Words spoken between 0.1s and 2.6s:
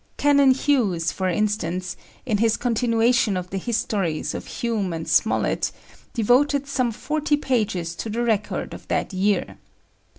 Canon Hughes, for instance, in his